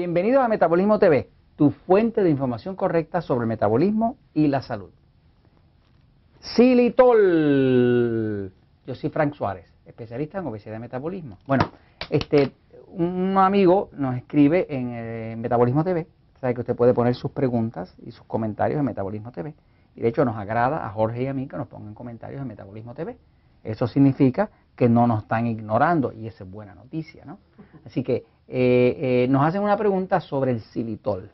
[0.00, 4.88] Bienvenidos a Metabolismo TV, tu fuente de información correcta sobre el metabolismo y la salud.
[6.40, 7.20] Xilitol.
[8.86, 11.36] Yo soy Frank Suárez, especialista en obesidad y metabolismo.
[11.46, 11.70] Bueno,
[12.08, 12.52] este,
[12.86, 16.06] un amigo nos escribe en eh, Metabolismo TV,
[16.40, 19.52] sabe que usted puede poner sus preguntas y sus comentarios en Metabolismo TV.
[19.96, 22.48] Y de hecho nos agrada a Jorge y a mí que nos pongan comentarios en
[22.48, 23.18] Metabolismo TV.
[23.62, 27.38] Eso significa que no nos están ignorando y esa es buena noticia, ¿no?
[27.84, 31.30] Así que eh, eh, nos hacen una pregunta sobre el xilitol.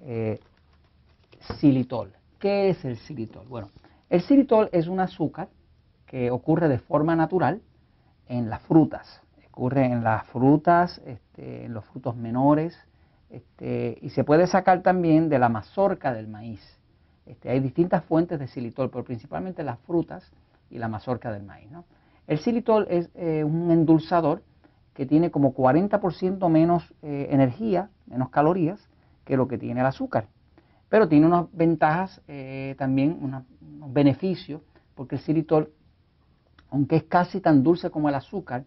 [0.00, 0.40] Eh,
[1.58, 2.12] xilitol.
[2.38, 3.46] ¿Qué es el xilitol?
[3.48, 3.68] Bueno,
[4.08, 5.48] el xilitol es un azúcar
[6.06, 7.60] que ocurre de forma natural
[8.28, 9.20] en las frutas.
[9.48, 12.74] Ocurre en las frutas, este, en los frutos menores,
[13.28, 16.60] este, y se puede sacar también de la mazorca del maíz.
[17.26, 20.30] Este, hay distintas fuentes de xilitol, pero principalmente las frutas
[20.72, 21.70] y la mazorca del maíz.
[22.26, 24.42] El xilitol es eh, un endulzador
[24.94, 28.80] que tiene como 40% menos eh, energía, menos calorías
[29.24, 30.28] que lo que tiene el azúcar.
[30.88, 33.44] Pero tiene unas ventajas eh, también, unos
[33.92, 34.62] beneficios,
[34.94, 35.72] porque el xilitol,
[36.70, 38.64] aunque es casi tan dulce como el azúcar,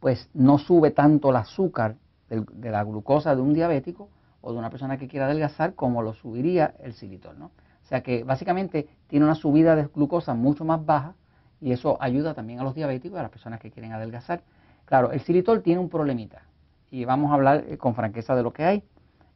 [0.00, 1.96] pues no sube tanto el azúcar
[2.28, 4.08] de, la glucosa de un diabético
[4.40, 7.38] o de una persona que quiera adelgazar como lo subiría el xilitol.
[7.38, 7.46] ¿no?
[7.46, 11.14] O sea que básicamente tiene una subida de glucosa mucho más baja
[11.60, 14.42] y eso ayuda también a los diabéticos a las personas que quieren adelgazar.
[14.84, 16.42] Claro, el xilitol tiene un problemita
[16.90, 18.82] y vamos a hablar eh, con franqueza de lo que hay.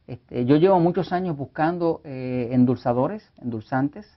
[0.07, 4.07] Este, yo llevo muchos años buscando eh, endulzadores, endulzantes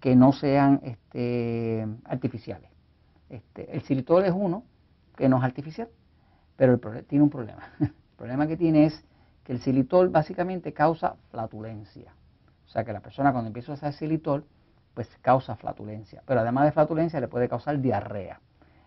[0.00, 2.70] que no sean este, artificiales.
[3.28, 4.64] Este, el xilitol es uno
[5.16, 5.88] que no es artificial,
[6.56, 7.62] pero tiene un problema.
[7.80, 9.04] el problema que tiene es
[9.44, 12.12] que el xilitol básicamente causa flatulencia.
[12.66, 14.44] O sea que la persona cuando empieza a usar xilitol,
[14.96, 16.22] pues causa flatulencia.
[16.26, 18.40] Pero además de flatulencia le puede causar diarrea.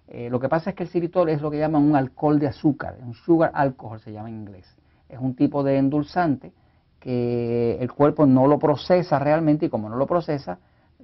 [0.08, 2.48] Eh, lo que pasa es que el xilitol es lo que llaman un alcohol de
[2.48, 4.76] azúcar, un sugar alcohol se llama en inglés.
[5.08, 6.52] Es un tipo de endulzante
[7.00, 10.58] que el cuerpo no lo procesa realmente y como no lo procesa,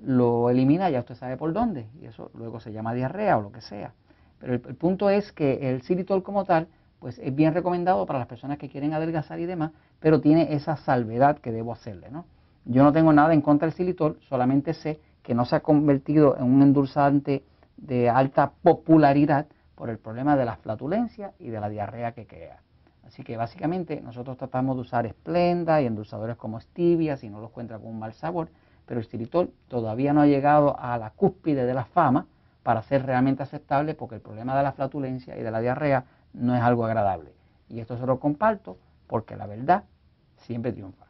[0.04, 3.52] lo elimina, ya usted sabe por dónde, y eso luego se llama diarrea o lo
[3.52, 3.94] que sea.
[4.40, 6.68] Pero el, punto es que el xilitol como tal,
[7.00, 10.78] pues es bien recomendado para las personas que quieren adelgazar y demás, pero tiene esa
[10.78, 12.26] salvedad que debo hacerle, ¿no?
[12.66, 16.36] Yo no tengo nada en contra del xilitol, solamente sé que no se ha convertido
[16.38, 17.44] en un endulzante
[17.78, 19.46] de alta popularidad
[19.76, 22.62] por el problema de la flatulencia y de la diarrea que crea.
[23.06, 27.52] Así que básicamente nosotros tratamos de usar esplenda y endulzadores como stevia si no los
[27.52, 28.50] encuentra con un mal sabor,
[28.88, 32.26] pero el xilitol todavía no ha llegado a la cúspide de la fama
[32.64, 36.56] para ser realmente aceptable porque el problema de la flatulencia y de la diarrea no
[36.56, 37.32] es algo agradable.
[37.70, 39.84] Y esto se lo comparto porque la verdad
[40.38, 41.05] siempre triunfa.